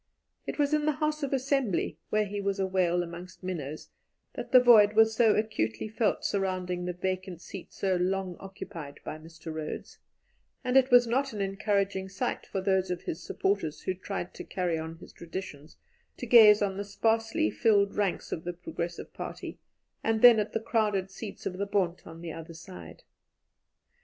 It 0.47 0.57
was 0.57 0.73
in 0.73 0.87
the 0.87 0.93
House 0.93 1.21
of 1.21 1.31
Assembly 1.31 1.99
where 2.09 2.25
he 2.25 2.41
was 2.41 2.59
a 2.59 2.65
whale 2.65 3.03
amongst 3.03 3.43
minnows 3.43 3.89
that 4.33 4.51
the 4.51 4.59
void 4.59 4.93
was 4.93 5.13
so 5.15 5.35
acutely 5.35 5.87
felt 5.87 6.25
surrounding 6.25 6.85
the 6.85 6.93
vacant 6.93 7.39
seat 7.39 7.71
so 7.71 7.97
long 7.97 8.35
occupied 8.39 8.99
by 9.03 9.19
Mr. 9.19 9.53
Rhodes, 9.53 9.99
and 10.63 10.75
it 10.75 10.89
was 10.89 11.05
not 11.05 11.33
an 11.33 11.41
encouraging 11.41 12.09
sight, 12.09 12.47
for 12.47 12.61
those 12.61 12.89
of 12.89 13.03
his 13.03 13.21
supporters 13.21 13.81
who 13.81 13.93
tried 13.93 14.33
to 14.33 14.43
carry 14.43 14.79
on 14.79 14.95
his 14.97 15.13
traditions, 15.13 15.77
to 16.17 16.25
gaze 16.25 16.63
on 16.63 16.77
the 16.77 16.83
sparsely 16.83 17.51
filled 17.51 17.93
ranks 17.95 18.31
of 18.31 18.43
the 18.43 18.53
Progressive 18.53 19.13
Party, 19.13 19.59
and 20.03 20.23
then 20.23 20.39
at 20.39 20.51
the 20.53 20.59
crowded 20.59 21.11
seats 21.11 21.45
of 21.45 21.59
the 21.59 21.67
Bond 21.67 22.01
on 22.07 22.21
the 22.21 22.33
other 22.33 22.55
side. 22.55 23.03